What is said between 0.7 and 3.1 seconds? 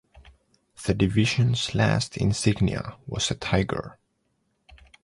The Division's last insignia